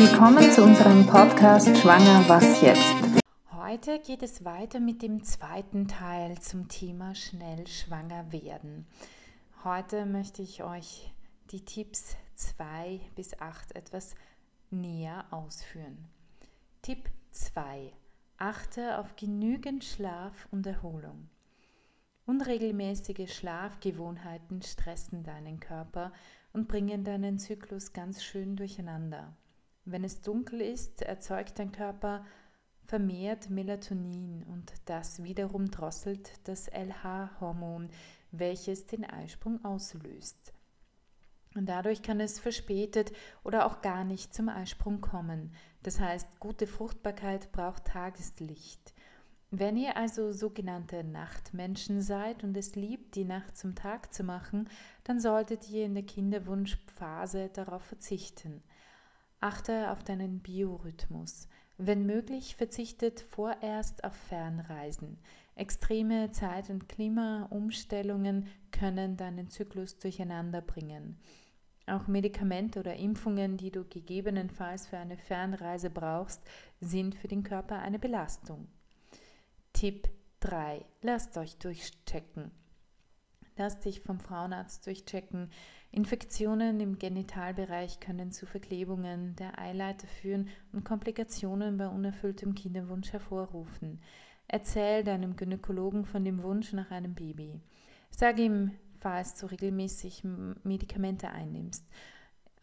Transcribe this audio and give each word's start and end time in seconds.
Willkommen 0.00 0.48
zu 0.52 0.62
unserem 0.62 1.04
Podcast 1.08 1.76
Schwanger 1.76 2.22
Was 2.28 2.62
jetzt? 2.62 2.94
Heute 3.50 3.98
geht 3.98 4.22
es 4.22 4.44
weiter 4.44 4.78
mit 4.78 5.02
dem 5.02 5.24
zweiten 5.24 5.88
Teil 5.88 6.38
zum 6.38 6.68
Thema 6.68 7.16
schnell 7.16 7.66
schwanger 7.66 8.30
werden. 8.30 8.86
Heute 9.64 10.06
möchte 10.06 10.40
ich 10.40 10.62
euch 10.62 11.12
die 11.50 11.64
Tipps 11.64 12.16
2 12.36 13.00
bis 13.16 13.40
8 13.40 13.74
etwas 13.74 14.14
näher 14.70 15.24
ausführen. 15.32 16.06
Tipp 16.80 17.10
2. 17.32 17.92
Achte 18.36 18.98
auf 18.98 19.16
genügend 19.16 19.82
Schlaf 19.82 20.46
und 20.52 20.64
Erholung. 20.64 21.28
Unregelmäßige 22.24 23.34
Schlafgewohnheiten 23.34 24.62
stressen 24.62 25.24
deinen 25.24 25.58
Körper 25.58 26.12
und 26.52 26.68
bringen 26.68 27.02
deinen 27.02 27.40
Zyklus 27.40 27.92
ganz 27.92 28.22
schön 28.22 28.54
durcheinander. 28.54 29.34
Wenn 29.90 30.04
es 30.04 30.20
dunkel 30.20 30.60
ist, 30.60 31.00
erzeugt 31.00 31.58
dein 31.58 31.72
Körper 31.72 32.22
vermehrt 32.84 33.48
Melatonin 33.48 34.42
und 34.42 34.70
das 34.84 35.22
wiederum 35.22 35.70
drosselt 35.70 36.30
das 36.44 36.68
LH-Hormon, 36.68 37.88
welches 38.30 38.84
den 38.84 39.06
Eisprung 39.06 39.64
auslöst. 39.64 40.52
Und 41.54 41.70
dadurch 41.70 42.02
kann 42.02 42.20
es 42.20 42.38
verspätet 42.38 43.12
oder 43.44 43.64
auch 43.64 43.80
gar 43.80 44.04
nicht 44.04 44.34
zum 44.34 44.50
Eisprung 44.50 45.00
kommen. 45.00 45.54
Das 45.82 46.00
heißt, 46.00 46.38
gute 46.38 46.66
Fruchtbarkeit 46.66 47.50
braucht 47.50 47.86
Tageslicht. 47.86 48.92
Wenn 49.50 49.78
ihr 49.78 49.96
also 49.96 50.32
sogenannte 50.32 51.02
Nachtmenschen 51.02 52.02
seid 52.02 52.44
und 52.44 52.54
es 52.58 52.76
liebt, 52.76 53.14
die 53.14 53.24
Nacht 53.24 53.56
zum 53.56 53.74
Tag 53.74 54.12
zu 54.12 54.22
machen, 54.22 54.68
dann 55.04 55.18
solltet 55.18 55.70
ihr 55.70 55.86
in 55.86 55.94
der 55.94 56.04
Kinderwunschphase 56.04 57.48
darauf 57.48 57.82
verzichten. 57.82 58.62
Achte 59.40 59.90
auf 59.90 60.02
deinen 60.02 60.40
Biorhythmus. 60.40 61.48
Wenn 61.76 62.06
möglich, 62.06 62.56
verzichtet 62.56 63.20
vorerst 63.20 64.02
auf 64.02 64.14
Fernreisen. 64.14 65.18
Extreme 65.54 66.32
Zeit- 66.32 66.70
und 66.70 66.88
Klimaumstellungen 66.88 68.48
können 68.72 69.16
deinen 69.16 69.48
Zyklus 69.48 69.98
durcheinander 69.98 70.60
bringen. 70.60 71.20
Auch 71.86 72.06
Medikamente 72.06 72.80
oder 72.80 72.96
Impfungen, 72.96 73.56
die 73.56 73.70
du 73.70 73.84
gegebenenfalls 73.84 74.88
für 74.88 74.98
eine 74.98 75.16
Fernreise 75.16 75.88
brauchst, 75.88 76.42
sind 76.80 77.14
für 77.14 77.28
den 77.28 77.44
Körper 77.44 77.78
eine 77.78 77.98
Belastung. 77.98 78.68
Tipp 79.72 80.08
3. 80.40 80.84
Lasst 81.02 81.36
euch 81.36 81.56
durchchecken. 81.58 82.50
Lasst 83.56 83.84
dich 83.84 84.00
vom 84.00 84.20
Frauenarzt 84.20 84.86
durchchecken. 84.86 85.50
Infektionen 85.90 86.80
im 86.80 86.98
Genitalbereich 86.98 87.98
können 87.98 88.30
zu 88.30 88.46
Verklebungen 88.46 89.34
der 89.36 89.58
Eileiter 89.58 90.06
führen 90.06 90.48
und 90.72 90.84
Komplikationen 90.84 91.78
bei 91.78 91.88
unerfülltem 91.88 92.54
Kinderwunsch 92.54 93.12
hervorrufen. 93.12 94.00
Erzähl 94.46 95.02
deinem 95.02 95.36
Gynäkologen 95.36 96.04
von 96.04 96.24
dem 96.24 96.42
Wunsch 96.42 96.72
nach 96.72 96.90
einem 96.90 97.14
Baby. 97.14 97.60
Sag 98.10 98.38
ihm, 98.38 98.72
falls 99.00 99.36
du 99.36 99.46
regelmäßig 99.46 100.24
Medikamente 100.62 101.30
einnimmst. 101.30 101.86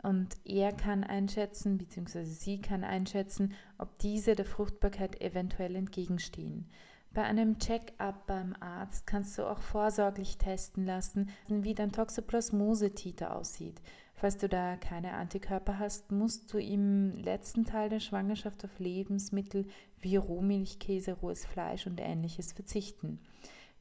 Und 0.04 0.36
er 0.44 0.72
kann 0.72 1.04
einschätzen, 1.04 1.80
beziehungsweise 1.80 2.32
sie 2.32 2.62
kann 2.62 2.84
einschätzen, 2.84 3.54
ob 3.80 3.98
diese 4.00 4.36
der 4.36 4.46
Fruchtbarkeit 4.46 5.20
eventuell 5.20 5.76
entgegenstehen. 5.76 6.70
Bei 7.16 7.24
einem 7.24 7.60
Check-up 7.60 8.28
beim 8.28 8.58
Arzt 8.60 9.08
kannst 9.08 9.38
du 9.38 9.50
auch 9.50 9.62
vorsorglich 9.62 10.38
testen 10.38 10.86
lassen, 10.86 11.30
wie 11.48 11.74
dein 11.74 11.94
Toxoplasmose-Titer 11.94 13.34
aussieht. 13.34 13.82
Falls 14.16 14.36
du 14.38 14.50
da 14.50 14.76
keine 14.76 15.14
Antikörper 15.14 15.80
hast, 15.80 16.12
musst 16.12 16.54
du 16.54 16.58
im 16.58 17.12
letzten 17.12 17.64
Teil 17.64 17.88
der 17.88 18.02
Schwangerschaft 18.02 18.66
auf 18.66 18.80
Lebensmittel 18.80 19.66
wie 20.02 20.18
Rohmilchkäse, 20.18 21.14
rohes 21.14 21.46
Fleisch 21.46 21.88
und 21.88 22.02
ähnliches 22.02 22.52
verzichten. 22.52 23.22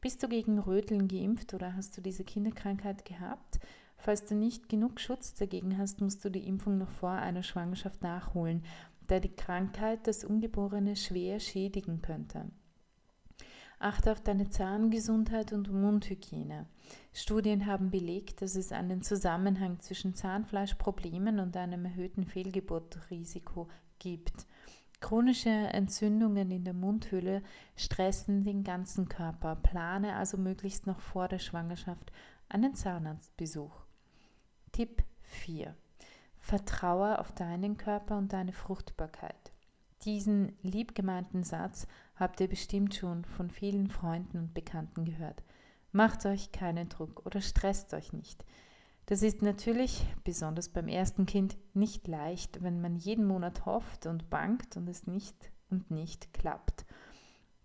Bist 0.00 0.22
du 0.22 0.28
gegen 0.28 0.60
Röteln 0.60 1.08
geimpft 1.08 1.54
oder 1.54 1.74
hast 1.74 1.96
du 1.96 2.02
diese 2.02 2.22
Kinderkrankheit 2.22 3.04
gehabt? 3.04 3.58
Falls 3.96 4.24
du 4.26 4.36
nicht 4.36 4.68
genug 4.68 5.00
Schutz 5.00 5.34
dagegen 5.34 5.76
hast, 5.76 6.00
musst 6.00 6.24
du 6.24 6.30
die 6.30 6.46
Impfung 6.46 6.78
noch 6.78 6.90
vor 6.92 7.10
einer 7.10 7.42
Schwangerschaft 7.42 8.00
nachholen, 8.00 8.62
da 9.08 9.18
die 9.18 9.34
Krankheit 9.34 10.06
das 10.06 10.22
Ungeborene 10.22 10.94
schwer 10.94 11.40
schädigen 11.40 12.00
könnte. 12.00 12.46
Achte 13.78 14.12
auf 14.12 14.20
deine 14.20 14.48
Zahngesundheit 14.48 15.52
und 15.52 15.70
Mundhygiene. 15.72 16.66
Studien 17.12 17.66
haben 17.66 17.90
belegt, 17.90 18.42
dass 18.42 18.56
es 18.56 18.72
einen 18.72 19.02
Zusammenhang 19.02 19.80
zwischen 19.80 20.14
Zahnfleischproblemen 20.14 21.38
und 21.40 21.56
einem 21.56 21.84
erhöhten 21.84 22.24
Fehlgeburtrisiko 22.24 23.68
gibt. 23.98 24.46
Chronische 25.00 25.50
Entzündungen 25.50 26.50
in 26.50 26.64
der 26.64 26.72
Mundhöhle 26.72 27.42
stressen 27.76 28.44
den 28.44 28.64
ganzen 28.64 29.08
Körper. 29.08 29.56
Plane 29.56 30.16
also 30.16 30.38
möglichst 30.38 30.86
noch 30.86 31.00
vor 31.00 31.28
der 31.28 31.38
Schwangerschaft 31.38 32.10
einen 32.48 32.74
Zahnarztbesuch. 32.74 33.84
Tipp 34.72 35.02
4. 35.22 35.74
Vertraue 36.38 37.18
auf 37.18 37.32
deinen 37.32 37.76
Körper 37.76 38.16
und 38.16 38.32
deine 38.32 38.52
Fruchtbarkeit. 38.52 39.52
Diesen 40.04 40.56
liebgemeinten 40.62 41.42
Satz 41.42 41.86
habt 42.16 42.40
ihr 42.40 42.48
bestimmt 42.48 42.94
schon 42.94 43.24
von 43.24 43.50
vielen 43.50 43.88
Freunden 43.88 44.38
und 44.38 44.54
Bekannten 44.54 45.04
gehört. 45.04 45.42
Macht 45.92 46.26
euch 46.26 46.52
keinen 46.52 46.88
Druck 46.88 47.24
oder 47.24 47.40
stresst 47.40 47.94
euch 47.94 48.12
nicht. 48.12 48.44
Das 49.06 49.22
ist 49.22 49.42
natürlich, 49.42 50.06
besonders 50.24 50.70
beim 50.70 50.88
ersten 50.88 51.26
Kind, 51.26 51.56
nicht 51.74 52.08
leicht, 52.08 52.62
wenn 52.62 52.80
man 52.80 52.96
jeden 52.96 53.26
Monat 53.26 53.66
hofft 53.66 54.06
und 54.06 54.30
bangt 54.30 54.76
und 54.76 54.88
es 54.88 55.06
nicht 55.06 55.52
und 55.70 55.90
nicht 55.90 56.32
klappt. 56.32 56.86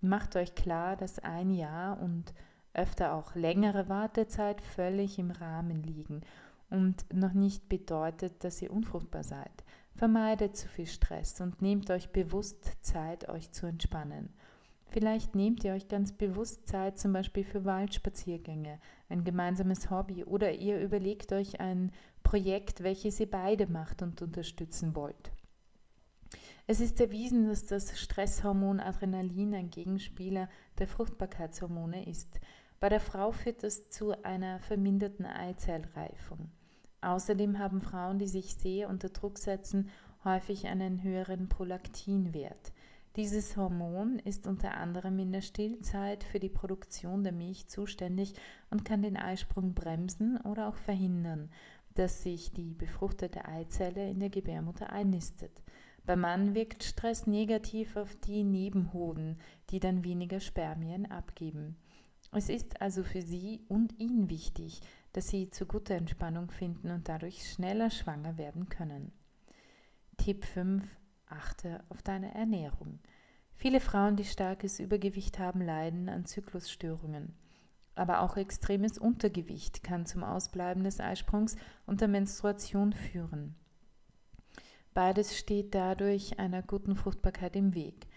Macht 0.01 0.35
euch 0.35 0.53
klar, 0.55 0.97
dass 0.97 1.19
ein 1.19 1.49
Jahr 1.49 1.99
und 2.01 2.33
öfter 2.73 3.13
auch 3.13 3.35
längere 3.35 3.89
Wartezeit 3.89 4.61
völlig 4.61 5.17
im 5.17 5.31
Rahmen 5.31 5.81
liegen 5.81 6.21
und 6.69 7.05
noch 7.13 7.33
nicht 7.33 7.67
bedeutet, 7.69 8.43
dass 8.43 8.61
ihr 8.61 8.71
unfruchtbar 8.71 9.23
seid. 9.23 9.63
Vermeidet 9.99 10.55
zu 10.55 10.69
viel 10.69 10.87
Stress 10.87 11.41
und 11.41 11.61
nehmt 11.61 11.89
euch 11.89 12.13
bewusst 12.13 12.71
Zeit, 12.79 13.27
euch 13.27 13.51
zu 13.51 13.65
entspannen. 13.65 14.29
Vielleicht 14.85 15.35
nehmt 15.35 15.61
ihr 15.65 15.73
euch 15.73 15.89
ganz 15.89 16.13
bewusst 16.13 16.69
Zeit 16.69 16.97
zum 16.97 17.11
Beispiel 17.11 17.43
für 17.43 17.65
Waldspaziergänge, 17.65 18.79
ein 19.09 19.25
gemeinsames 19.25 19.91
Hobby 19.91 20.23
oder 20.23 20.53
ihr 20.53 20.79
überlegt 20.79 21.33
euch 21.33 21.59
ein 21.59 21.91
Projekt, 22.23 22.81
welches 22.81 23.19
ihr 23.19 23.29
beide 23.29 23.67
macht 23.67 24.01
und 24.01 24.21
unterstützen 24.21 24.95
wollt. 24.95 25.33
Es 26.65 26.79
ist 26.79 27.01
erwiesen, 27.01 27.49
dass 27.49 27.65
das 27.65 27.99
Stresshormon 27.99 28.79
Adrenalin 28.79 29.53
ein 29.53 29.69
Gegenspieler 29.69 30.47
der 30.77 30.87
Fruchtbarkeitshormone 30.87 32.07
ist. 32.07 32.39
Bei 32.79 32.87
der 32.87 33.01
Frau 33.01 33.33
führt 33.33 33.63
das 33.63 33.89
zu 33.89 34.13
einer 34.23 34.59
verminderten 34.59 35.25
Eizellreifung. 35.25 36.51
Außerdem 37.01 37.59
haben 37.59 37.81
Frauen, 37.81 38.19
die 38.19 38.27
sich 38.27 38.55
sehr 38.55 38.89
unter 38.89 39.09
Druck 39.09 39.37
setzen, 39.37 39.89
häufig 40.23 40.67
einen 40.67 41.01
höheren 41.03 41.47
Prolaktinwert. 41.47 42.73
Dieses 43.15 43.57
Hormon 43.57 44.19
ist 44.19 44.47
unter 44.47 44.75
anderem 44.75 45.17
in 45.19 45.31
der 45.31 45.41
Stillzeit 45.41 46.23
für 46.23 46.39
die 46.39 46.49
Produktion 46.49 47.23
der 47.23 47.33
Milch 47.33 47.67
zuständig 47.67 48.33
und 48.69 48.85
kann 48.85 49.01
den 49.01 49.17
Eisprung 49.17 49.73
bremsen 49.73 50.37
oder 50.41 50.67
auch 50.67 50.75
verhindern, 50.75 51.49
dass 51.95 52.23
sich 52.23 52.51
die 52.53 52.73
befruchtete 52.73 53.45
Eizelle 53.45 54.09
in 54.09 54.19
der 54.19 54.29
Gebärmutter 54.29 54.91
einnistet. 54.91 55.51
Beim 56.05 56.21
Mann 56.21 56.55
wirkt 56.55 56.83
Stress 56.83 57.27
negativ 57.27 57.95
auf 57.95 58.15
die 58.15 58.43
Nebenhoden, 58.43 59.39
die 59.69 59.79
dann 59.79 60.03
weniger 60.03 60.39
Spermien 60.39 61.09
abgeben. 61.09 61.75
Es 62.31 62.47
ist 62.47 62.81
also 62.81 63.03
für 63.03 63.21
sie 63.21 63.61
und 63.67 63.99
ihn 63.99 64.29
wichtig, 64.29 64.81
dass 65.13 65.27
sie 65.27 65.49
zu 65.49 65.65
guter 65.65 65.95
Entspannung 65.95 66.51
finden 66.51 66.91
und 66.91 67.09
dadurch 67.09 67.51
schneller 67.51 67.89
schwanger 67.89 68.37
werden 68.37 68.69
können. 68.69 69.11
Tipp 70.17 70.45
5. 70.45 70.83
Achte 71.27 71.83
auf 71.89 72.01
deine 72.01 72.33
Ernährung. 72.33 72.99
Viele 73.55 73.79
Frauen, 73.79 74.15
die 74.15 74.25
starkes 74.25 74.79
Übergewicht 74.79 75.39
haben, 75.39 75.61
leiden 75.61 76.09
an 76.09 76.25
Zyklusstörungen. 76.25 77.35
Aber 77.95 78.21
auch 78.21 78.37
extremes 78.37 78.97
Untergewicht 78.97 79.83
kann 79.83 80.05
zum 80.05 80.23
Ausbleiben 80.23 80.83
des 80.83 80.99
Eisprungs 80.99 81.57
und 81.85 82.01
der 82.01 82.07
Menstruation 82.07 82.93
führen. 82.93 83.55
Beides 84.93 85.37
steht 85.37 85.75
dadurch 85.75 86.39
einer 86.39 86.61
guten 86.61 86.95
Fruchtbarkeit 86.95 87.55
im 87.55 87.73
Weg. 87.75 88.07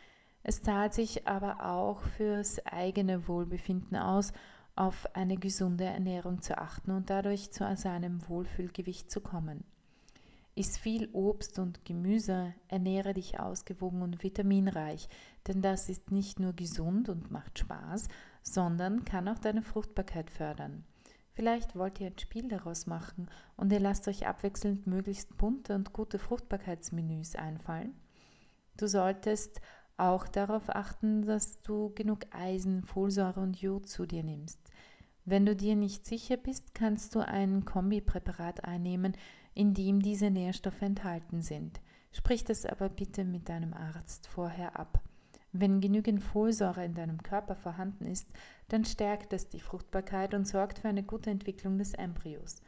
Es 0.42 0.62
zahlt 0.62 0.94
sich 0.94 1.26
aber 1.26 1.64
auch 1.64 2.00
fürs 2.02 2.64
eigene 2.66 3.28
Wohlbefinden 3.28 3.96
aus 3.96 4.32
auf 4.74 5.14
eine 5.14 5.36
gesunde 5.36 5.84
Ernährung 5.84 6.42
zu 6.42 6.56
achten 6.58 6.90
und 6.90 7.10
dadurch 7.10 7.52
zu 7.52 7.64
seinem 7.76 8.26
Wohlfühlgewicht 8.28 9.10
zu 9.10 9.20
kommen. 9.20 9.64
Iss 10.54 10.76
viel 10.76 11.08
Obst 11.12 11.58
und 11.58 11.84
Gemüse, 11.84 12.54
ernähre 12.68 13.14
dich 13.14 13.40
ausgewogen 13.40 14.02
und 14.02 14.22
vitaminreich, 14.22 15.08
denn 15.46 15.62
das 15.62 15.88
ist 15.88 16.10
nicht 16.10 16.40
nur 16.40 16.52
gesund 16.52 17.08
und 17.08 17.30
macht 17.30 17.58
Spaß, 17.58 18.08
sondern 18.42 19.04
kann 19.04 19.28
auch 19.28 19.38
deine 19.38 19.62
Fruchtbarkeit 19.62 20.30
fördern. 20.30 20.84
Vielleicht 21.32 21.74
wollt 21.74 21.98
ihr 22.00 22.08
ein 22.08 22.18
Spiel 22.18 22.48
daraus 22.48 22.86
machen 22.86 23.30
und 23.56 23.72
ihr 23.72 23.80
lasst 23.80 24.06
euch 24.08 24.26
abwechselnd 24.26 24.86
möglichst 24.86 25.38
bunte 25.38 25.74
und 25.74 25.94
gute 25.94 26.18
Fruchtbarkeitsmenüs 26.18 27.36
einfallen. 27.36 27.94
Du 28.76 28.86
solltest 28.86 29.60
auch 30.02 30.26
darauf 30.26 30.68
achten, 30.68 31.24
dass 31.24 31.60
du 31.60 31.92
genug 31.94 32.20
Eisen, 32.30 32.82
Folsäure 32.82 33.40
und 33.40 33.60
Jod 33.60 33.88
zu 33.88 34.04
dir 34.04 34.24
nimmst. 34.24 34.60
Wenn 35.24 35.46
du 35.46 35.54
dir 35.54 35.76
nicht 35.76 36.04
sicher 36.04 36.36
bist, 36.36 36.74
kannst 36.74 37.14
du 37.14 37.20
ein 37.20 37.64
Kombipräparat 37.64 38.64
einnehmen, 38.64 39.16
in 39.54 39.74
dem 39.74 40.02
diese 40.02 40.30
Nährstoffe 40.30 40.82
enthalten 40.82 41.42
sind. 41.42 41.80
Sprich 42.10 42.44
das 42.44 42.66
aber 42.66 42.88
bitte 42.88 43.24
mit 43.24 43.48
deinem 43.48 43.74
Arzt 43.74 44.26
vorher 44.26 44.78
ab. 44.78 45.00
Wenn 45.52 45.80
genügend 45.80 46.22
Folsäure 46.22 46.84
in 46.84 46.94
deinem 46.94 47.22
Körper 47.22 47.54
vorhanden 47.54 48.06
ist, 48.06 48.26
dann 48.68 48.84
stärkt 48.84 49.32
das 49.32 49.48
die 49.50 49.60
Fruchtbarkeit 49.60 50.34
und 50.34 50.48
sorgt 50.48 50.80
für 50.80 50.88
eine 50.88 51.04
gute 51.04 51.30
Entwicklung 51.30 51.78
des 51.78 51.94
Embryos. 51.94 52.62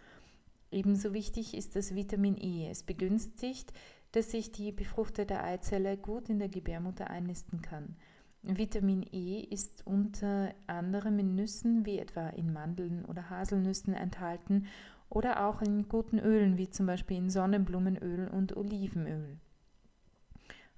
Ebenso 0.70 1.14
wichtig 1.14 1.54
ist 1.54 1.76
das 1.76 1.94
Vitamin 1.94 2.36
E. 2.36 2.68
Es 2.68 2.82
begünstigt, 2.82 3.72
dass 4.14 4.30
sich 4.30 4.52
die 4.52 4.70
befruchtete 4.70 5.42
Eizelle 5.42 5.96
gut 5.96 6.28
in 6.28 6.38
der 6.38 6.48
Gebärmutter 6.48 7.10
einnisten 7.10 7.62
kann. 7.62 7.96
Vitamin 8.42 9.04
E 9.10 9.40
ist 9.40 9.84
unter 9.86 10.54
anderem 10.68 11.18
in 11.18 11.34
Nüssen 11.34 11.84
wie 11.84 11.98
etwa 11.98 12.28
in 12.28 12.52
Mandeln 12.52 13.04
oder 13.06 13.28
Haselnüssen 13.28 13.92
enthalten 13.92 14.66
oder 15.08 15.44
auch 15.48 15.62
in 15.62 15.88
guten 15.88 16.20
Ölen 16.20 16.58
wie 16.58 16.70
zum 16.70 16.86
Beispiel 16.86 17.16
in 17.16 17.30
Sonnenblumenöl 17.30 18.28
und 18.28 18.56
Olivenöl. 18.56 19.38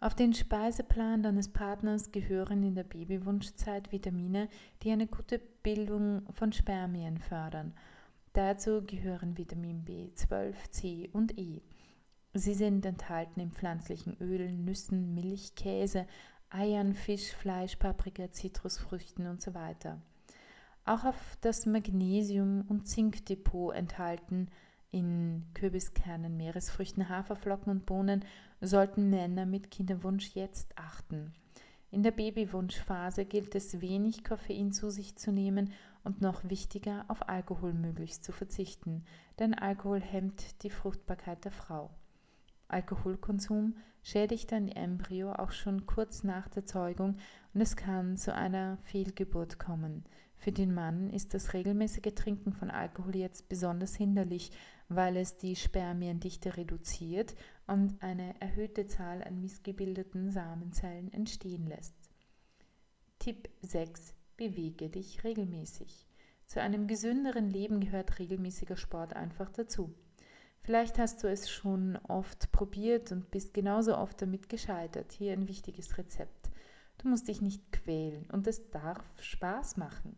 Auf 0.00 0.14
den 0.14 0.32
Speiseplan 0.32 1.22
deines 1.22 1.48
Partners 1.48 2.12
gehören 2.12 2.62
in 2.62 2.74
der 2.74 2.84
Babywunschzeit 2.84 3.92
Vitamine, 3.92 4.48
die 4.82 4.92
eine 4.92 5.08
gute 5.08 5.38
Bildung 5.62 6.22
von 6.32 6.52
Spermien 6.52 7.18
fördern. 7.18 7.74
Dazu 8.32 8.82
gehören 8.82 9.36
Vitamin 9.36 9.84
B12, 9.84 10.54
C 10.70 11.10
und 11.12 11.36
E. 11.38 11.60
Sie 12.38 12.52
sind 12.52 12.84
enthalten 12.84 13.40
in 13.40 13.50
pflanzlichen 13.50 14.14
Ölen, 14.20 14.66
Nüssen, 14.66 15.14
Milch, 15.14 15.54
Käse, 15.54 16.06
Eiern, 16.50 16.92
Fisch, 16.92 17.32
Fleisch, 17.32 17.76
Paprika, 17.76 18.30
Zitrusfrüchten 18.30 19.26
und 19.26 19.40
so 19.40 19.54
weiter. 19.54 20.02
Auch 20.84 21.04
auf 21.04 21.38
das 21.40 21.64
Magnesium- 21.64 22.66
und 22.68 22.88
Zinkdepot 22.88 23.74
enthalten 23.74 24.50
in 24.90 25.46
Kürbiskernen, 25.54 26.36
Meeresfrüchten, 26.36 27.08
Haferflocken 27.08 27.70
und 27.72 27.86
Bohnen 27.86 28.22
sollten 28.60 29.08
Männer 29.08 29.46
mit 29.46 29.70
Kinderwunsch 29.70 30.34
jetzt 30.34 30.76
achten. 30.76 31.32
In 31.90 32.02
der 32.02 32.10
Babywunschphase 32.10 33.24
gilt 33.24 33.54
es 33.54 33.80
wenig 33.80 34.24
Koffein 34.24 34.72
zu 34.72 34.90
sich 34.90 35.16
zu 35.16 35.32
nehmen 35.32 35.72
und 36.04 36.20
noch 36.20 36.44
wichtiger, 36.44 37.06
auf 37.08 37.30
Alkohol 37.30 37.72
möglichst 37.72 38.24
zu 38.24 38.32
verzichten, 38.32 39.06
denn 39.38 39.54
Alkohol 39.54 40.02
hemmt 40.02 40.62
die 40.62 40.70
Fruchtbarkeit 40.70 41.42
der 41.46 41.52
Frau. 41.52 41.90
Alkoholkonsum 42.68 43.76
schädigt 44.02 44.52
ein 44.52 44.68
Embryo 44.68 45.32
auch 45.32 45.52
schon 45.52 45.86
kurz 45.86 46.22
nach 46.22 46.48
der 46.48 46.64
Zeugung 46.64 47.16
und 47.54 47.60
es 47.60 47.76
kann 47.76 48.16
zu 48.16 48.34
einer 48.34 48.78
Fehlgeburt 48.84 49.58
kommen. 49.58 50.04
Für 50.36 50.52
den 50.52 50.72
Mann 50.72 51.10
ist 51.10 51.34
das 51.34 51.54
regelmäßige 51.54 52.14
Trinken 52.14 52.52
von 52.52 52.70
Alkohol 52.70 53.16
jetzt 53.16 53.48
besonders 53.48 53.96
hinderlich, 53.96 54.52
weil 54.88 55.16
es 55.16 55.36
die 55.36 55.56
Spermiendichte 55.56 56.56
reduziert 56.56 57.34
und 57.66 58.00
eine 58.02 58.40
erhöhte 58.40 58.86
Zahl 58.86 59.24
an 59.24 59.40
missgebildeten 59.40 60.30
Samenzellen 60.30 61.12
entstehen 61.12 61.66
lässt. 61.66 61.94
Tipp 63.18 63.48
6. 63.62 64.14
Bewege 64.36 64.88
dich 64.90 65.24
regelmäßig. 65.24 66.06
Zu 66.44 66.60
einem 66.60 66.86
gesünderen 66.86 67.50
Leben 67.50 67.80
gehört 67.80 68.20
regelmäßiger 68.20 68.76
Sport 68.76 69.16
einfach 69.16 69.50
dazu. 69.50 69.94
Vielleicht 70.66 70.98
hast 70.98 71.22
du 71.22 71.28
es 71.28 71.48
schon 71.48 71.96
oft 72.08 72.50
probiert 72.50 73.12
und 73.12 73.30
bist 73.30 73.54
genauso 73.54 73.96
oft 73.96 74.20
damit 74.20 74.48
gescheitert. 74.48 75.12
Hier 75.12 75.32
ein 75.32 75.46
wichtiges 75.46 75.96
Rezept. 75.96 76.50
Du 76.98 77.06
musst 77.06 77.28
dich 77.28 77.40
nicht 77.40 77.70
quälen 77.70 78.28
und 78.32 78.48
es 78.48 78.68
darf 78.72 79.04
Spaß 79.20 79.76
machen. 79.76 80.16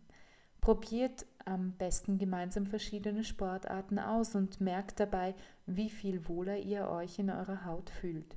Probiert 0.63 1.27
am 1.45 1.73
besten 1.73 2.17
gemeinsam 2.17 2.65
verschiedene 2.65 3.25
Sportarten 3.25 3.99
aus 3.99 4.35
und 4.35 4.59
merkt 4.59 5.01
dabei, 5.01 5.35
wie 5.67 5.91
viel 5.91 6.27
wohler 6.29 6.57
ihr 6.57 6.89
euch 6.89 7.19
in 7.19 7.29
eurer 7.29 7.67
Haut 7.67 7.91
fühlt. 7.91 8.35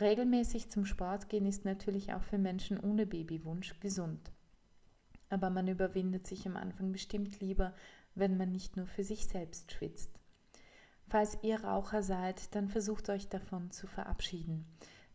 Regelmäßig 0.00 0.70
zum 0.70 0.84
Sport 0.84 1.28
gehen 1.28 1.46
ist 1.46 1.64
natürlich 1.64 2.14
auch 2.14 2.24
für 2.24 2.38
Menschen 2.38 2.80
ohne 2.80 3.06
Babywunsch 3.06 3.78
gesund. 3.78 4.32
Aber 5.30 5.50
man 5.50 5.68
überwindet 5.68 6.26
sich 6.26 6.48
am 6.48 6.56
Anfang 6.56 6.90
bestimmt 6.90 7.38
lieber, 7.38 7.74
wenn 8.16 8.36
man 8.36 8.50
nicht 8.50 8.76
nur 8.76 8.88
für 8.88 9.04
sich 9.04 9.28
selbst 9.28 9.70
schwitzt. 9.70 10.23
Falls 11.08 11.38
ihr 11.42 11.62
Raucher 11.62 12.02
seid, 12.02 12.54
dann 12.54 12.68
versucht 12.68 13.08
euch 13.10 13.28
davon 13.28 13.70
zu 13.70 13.86
verabschieden. 13.86 14.66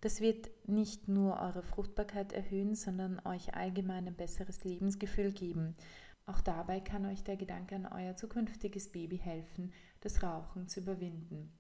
Das 0.02 0.22
wird 0.22 0.50
nicht 0.68 1.08
nur 1.10 1.40
eure 1.40 1.62
Fruchtbarkeit 1.62 2.32
erhöhen, 2.32 2.76
sondern 2.76 3.20
euch 3.26 3.54
allgemein 3.54 4.08
ein 4.08 4.16
besseres 4.16 4.64
Lebensgefühl 4.64 5.34
geben. 5.34 5.76
Auch 6.26 6.40
dabei 6.42 6.80
kann 6.80 7.06
euch 7.06 7.24
der 7.24 7.36
Gedanke 7.36 7.76
an 7.76 7.86
euer 7.88 8.16
zukünftiges 8.16 8.92
Baby 8.92 9.18
helfen, 9.18 9.74
das 10.00 10.24
Rauchen 10.24 10.68
zu 10.68 10.80
überwinden. 10.80 11.52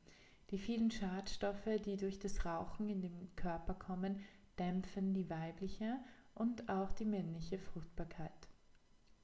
Die 0.51 0.57
vielen 0.57 0.89
Schadstoffe, 0.89 1.69
die 1.85 1.97
durch 1.97 2.19
das 2.19 2.45
Rauchen 2.45 2.89
in 2.89 3.01
den 3.01 3.35
Körper 3.35 3.73
kommen, 3.73 4.19
dämpfen 4.57 5.13
die 5.13 5.29
weibliche 5.29 5.97
und 6.33 6.69
auch 6.69 6.91
die 6.91 7.05
männliche 7.05 7.59
Fruchtbarkeit. 7.59 8.47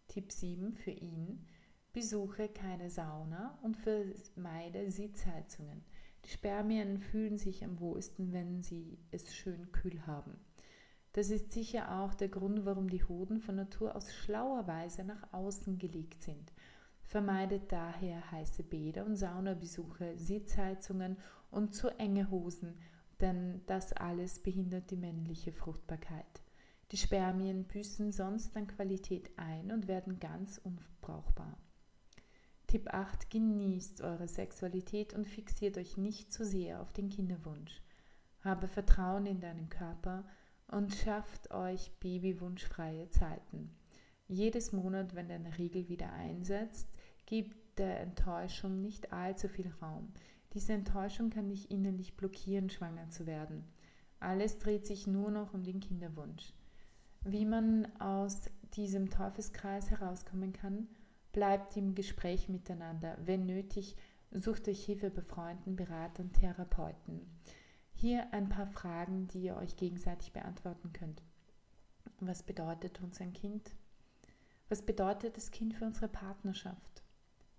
Tipp 0.07 0.31
7 0.31 0.73
für 0.73 0.91
ihn. 0.91 1.45
Besuche 1.95 2.49
keine 2.49 2.89
Sauna 2.89 3.57
und 3.61 3.77
vermeide 3.77 4.91
Sitzheizungen. 4.91 5.81
Die 6.25 6.29
Spermien 6.29 6.99
fühlen 6.99 7.37
sich 7.37 7.63
am 7.63 7.79
wohlsten, 7.79 8.33
wenn 8.33 8.61
sie 8.61 8.99
es 9.11 9.33
schön 9.33 9.71
kühl 9.71 10.05
haben. 10.05 10.37
Das 11.13 11.29
ist 11.29 11.53
sicher 11.53 12.01
auch 12.01 12.13
der 12.13 12.27
Grund, 12.27 12.65
warum 12.65 12.89
die 12.89 13.05
Hoden 13.05 13.39
von 13.39 13.55
Natur 13.55 13.95
aus 13.95 14.13
schlauerweise 14.13 15.05
nach 15.05 15.31
außen 15.31 15.77
gelegt 15.77 16.21
sind. 16.21 16.51
Vermeidet 17.05 17.71
daher 17.71 18.29
heiße 18.29 18.63
Bäder 18.63 19.05
und 19.05 19.15
Saunabesuche, 19.15 20.17
Sitzheizungen 20.17 21.15
und 21.49 21.73
zu 21.75 21.97
enge 21.97 22.29
Hosen, 22.29 22.77
denn 23.21 23.61
das 23.67 23.93
alles 23.93 24.39
behindert 24.39 24.91
die 24.91 24.97
männliche 24.97 25.53
Fruchtbarkeit. 25.53 26.41
Die 26.91 26.97
Spermien 26.97 27.63
büßen 27.63 28.11
sonst 28.11 28.57
an 28.57 28.67
Qualität 28.67 29.31
ein 29.37 29.71
und 29.71 29.87
werden 29.87 30.19
ganz 30.19 30.59
unbrauchbar. 30.61 31.57
Tipp 32.75 32.93
8. 32.93 33.29
Genießt 33.29 34.01
eure 34.01 34.27
Sexualität 34.27 35.13
und 35.13 35.29
fixiert 35.29 35.77
euch 35.77 35.95
nicht 35.95 36.33
zu 36.33 36.43
sehr 36.43 36.81
auf 36.81 36.91
den 36.91 37.07
Kinderwunsch. 37.07 37.81
Habe 38.41 38.67
Vertrauen 38.67 39.25
in 39.25 39.39
deinen 39.39 39.69
Körper 39.69 40.25
und 40.67 40.93
schafft 40.93 41.51
euch 41.51 41.93
babywunschfreie 42.01 43.09
Zeiten. 43.11 43.73
Jedes 44.27 44.73
Monat, 44.73 45.15
wenn 45.15 45.29
deine 45.29 45.57
Regel 45.57 45.87
wieder 45.87 46.11
einsetzt, 46.11 46.89
gibt 47.25 47.79
der 47.79 48.01
Enttäuschung 48.01 48.81
nicht 48.81 49.13
allzu 49.13 49.47
viel 49.47 49.71
Raum. 49.81 50.11
Diese 50.53 50.73
Enttäuschung 50.73 51.29
kann 51.29 51.47
dich 51.47 51.71
innerlich 51.71 52.17
blockieren, 52.17 52.69
schwanger 52.69 53.09
zu 53.09 53.25
werden. 53.25 53.63
Alles 54.19 54.57
dreht 54.57 54.85
sich 54.85 55.07
nur 55.07 55.31
noch 55.31 55.53
um 55.53 55.63
den 55.63 55.79
Kinderwunsch. 55.79 56.51
Wie 57.23 57.45
man 57.45 57.87
aus 58.01 58.49
diesem 58.73 59.09
Teufelskreis 59.09 59.91
herauskommen 59.91 60.51
kann, 60.51 60.89
bleibt 61.35 61.75
im 61.75 61.95
Gespräch 61.95 62.47
miteinander. 62.47 63.17
Wenn 63.25 63.45
nötig, 63.45 63.97
sucht 64.31 64.69
euch 64.69 64.85
Hilfe 64.85 65.09
bei 65.09 65.21
Freunden, 65.21 65.75
Beratern, 65.75 66.31
Therapeuten. 66.31 67.27
Hier 67.93 68.33
ein 68.33 68.47
paar 68.47 68.67
Fragen, 68.67 69.27
die 69.27 69.41
ihr 69.41 69.57
euch 69.57 69.75
gegenseitig 69.75 70.31
beantworten 70.31 70.93
könnt. 70.93 71.21
Was 72.21 72.41
bedeutet 72.41 73.01
uns 73.01 73.19
ein 73.19 73.33
Kind? 73.33 73.75
Was 74.69 74.81
bedeutet 74.81 75.35
das 75.35 75.51
Kind 75.51 75.73
für 75.73 75.83
unsere 75.83 76.07
Partnerschaft? 76.07 77.03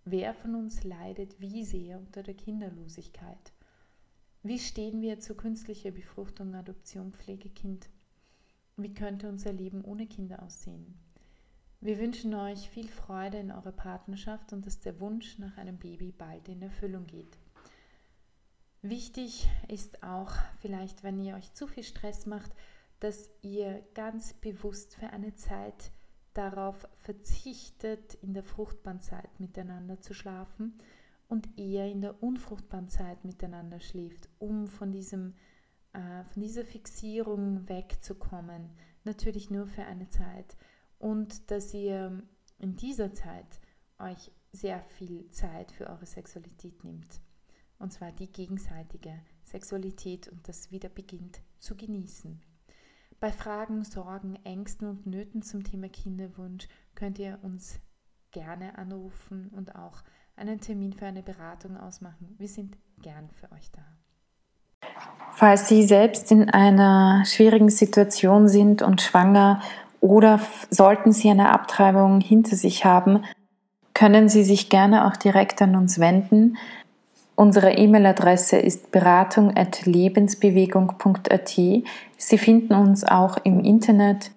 Wer 0.06 0.32
von 0.32 0.54
uns 0.54 0.82
leidet 0.82 1.38
wie 1.38 1.62
sehr 1.62 1.98
unter 1.98 2.22
der 2.22 2.34
Kinderlosigkeit? 2.34 3.52
Wie 4.42 4.58
stehen 4.58 5.02
wir 5.02 5.20
zu 5.20 5.34
künstlicher 5.34 5.90
Befruchtung, 5.90 6.54
Adoption, 6.54 7.12
Pflegekind? 7.12 7.90
Wie 8.78 8.94
könnte 8.94 9.28
unser 9.28 9.52
Leben 9.52 9.84
ohne 9.84 10.06
Kinder 10.06 10.42
aussehen? 10.42 10.98
Wir 11.80 11.98
wünschen 11.98 12.34
euch 12.34 12.70
viel 12.70 12.88
Freude 12.88 13.38
in 13.38 13.50
eurer 13.50 13.72
Partnerschaft 13.72 14.52
und 14.52 14.66
dass 14.66 14.80
der 14.80 14.98
Wunsch 15.00 15.38
nach 15.38 15.56
einem 15.58 15.78
Baby 15.78 16.10
bald 16.10 16.48
in 16.48 16.62
Erfüllung 16.62 17.06
geht. 17.06 17.38
Wichtig 18.82 19.48
ist 19.68 20.02
auch 20.02 20.32
vielleicht, 20.60 21.02
wenn 21.02 21.20
ihr 21.20 21.36
euch 21.36 21.52
zu 21.52 21.66
viel 21.66 21.82
Stress 21.82 22.24
macht, 22.24 22.52
dass 23.00 23.30
ihr 23.42 23.82
ganz 23.94 24.32
bewusst 24.32 24.94
für 24.94 25.08
eine 25.10 25.34
Zeit 25.34 25.90
darauf 26.34 26.88
verzichtet, 26.98 28.14
in 28.14 28.32
der 28.32 28.44
fruchtbaren 28.44 29.00
Zeit 29.00 29.40
miteinander 29.40 30.00
zu 30.00 30.14
schlafen 30.14 30.78
und 31.28 31.58
eher 31.58 31.90
in 31.90 32.00
der 32.00 32.22
unfruchtbaren 32.22 32.88
Zeit 32.88 33.24
miteinander 33.24 33.80
schläft, 33.80 34.28
um 34.38 34.66
von, 34.66 34.92
diesem, 34.92 35.34
äh, 35.92 36.24
von 36.24 36.42
dieser 36.42 36.64
Fixierung 36.64 37.68
wegzukommen. 37.68 38.70
Natürlich 39.04 39.50
nur 39.50 39.66
für 39.66 39.84
eine 39.84 40.08
Zeit. 40.08 40.56
Und 40.98 41.50
dass 41.50 41.74
ihr 41.74 42.22
in 42.58 42.76
dieser 42.76 43.12
Zeit 43.12 43.60
euch 43.98 44.30
sehr 44.52 44.80
viel 44.82 45.28
Zeit 45.30 45.70
für 45.72 45.88
eure 45.88 46.06
Sexualität 46.06 46.84
nimmt. 46.84 47.20
Und 47.78 47.92
zwar 47.92 48.12
die 48.12 48.32
gegenseitige 48.32 49.12
Sexualität 49.44 50.28
und 50.28 50.48
das 50.48 50.70
wieder 50.70 50.88
beginnt 50.88 51.40
zu 51.58 51.76
genießen. 51.76 52.40
Bei 53.20 53.32
Fragen, 53.32 53.84
Sorgen, 53.84 54.38
Ängsten 54.44 54.88
und 54.88 55.06
Nöten 55.06 55.42
zum 55.42 55.64
Thema 55.64 55.88
Kinderwunsch 55.88 56.68
könnt 56.94 57.18
ihr 57.18 57.38
uns 57.42 57.80
gerne 58.30 58.76
anrufen 58.76 59.50
und 59.54 59.74
auch 59.74 60.02
einen 60.36 60.60
Termin 60.60 60.92
für 60.92 61.06
eine 61.06 61.22
Beratung 61.22 61.76
ausmachen. 61.78 62.34
Wir 62.38 62.48
sind 62.48 62.76
gern 63.00 63.30
für 63.30 63.50
euch 63.52 63.70
da. 63.72 63.82
Falls 65.32 65.68
Sie 65.68 65.82
selbst 65.84 66.30
in 66.30 66.50
einer 66.50 67.24
schwierigen 67.26 67.68
Situation 67.68 68.48
sind 68.48 68.82
und 68.82 69.02
schwanger 69.02 69.60
oder 70.06 70.40
sollten 70.70 71.12
Sie 71.12 71.28
eine 71.28 71.52
Abtreibung 71.52 72.20
hinter 72.20 72.56
sich 72.56 72.84
haben, 72.84 73.24
können 73.92 74.28
Sie 74.28 74.44
sich 74.44 74.68
gerne 74.68 75.06
auch 75.06 75.16
direkt 75.16 75.60
an 75.62 75.74
uns 75.74 75.98
wenden. 75.98 76.58
Unsere 77.34 77.72
E-Mail-Adresse 77.72 78.56
ist 78.56 78.92
beratung.lebensbewegung.at. 78.92 81.48
Sie 81.48 82.38
finden 82.38 82.74
uns 82.74 83.02
auch 83.04 83.38
im 83.42 83.64
Internet 83.64 84.30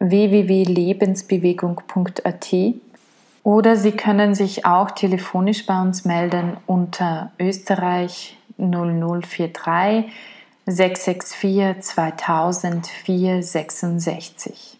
www.lebensbewegung.at 0.00 2.54
oder 3.42 3.76
Sie 3.76 3.92
können 3.92 4.34
sich 4.34 4.64
auch 4.64 4.90
telefonisch 4.90 5.66
bei 5.66 5.80
uns 5.80 6.04
melden 6.04 6.56
unter 6.66 7.30
Österreich 7.38 8.36
0043 8.58 10.10
664 10.66 11.82
2000 11.82 12.86
466. 12.86 14.79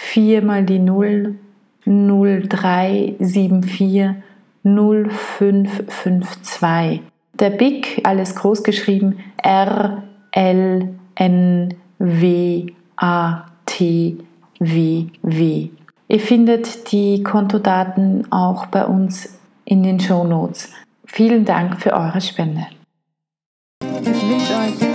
4 0.00 0.42
mal 0.42 0.64
die 0.64 0.78
0 0.78 1.36
0374 1.84 4.14
0552. 4.64 7.02
Der 7.34 7.50
BIC, 7.50 8.00
alles 8.04 8.34
groß 8.34 8.62
geschrieben, 8.62 9.18
R 9.42 10.04
L 10.32 10.88
N 11.14 11.74
W 11.98 12.66
A 12.96 13.44
T 13.66 14.16
W 14.58 15.06
W. 15.22 15.68
Ihr 16.08 16.20
findet 16.20 16.90
die 16.92 17.22
Kontodaten 17.22 18.32
auch 18.32 18.66
bei 18.66 18.84
uns 18.84 19.38
in 19.64 19.82
den 19.82 20.00
Show 20.00 20.24
Notes. 20.24 20.72
Vielen 21.06 21.44
Dank 21.44 21.80
für 21.80 21.92
eure 21.92 22.20
Spende. 22.20 22.66
Ich 24.02 24.06
wünsche 24.06 24.54
euch 24.54 24.89